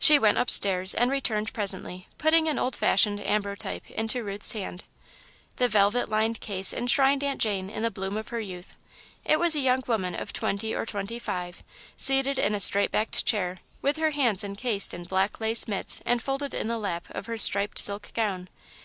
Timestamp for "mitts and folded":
15.68-16.52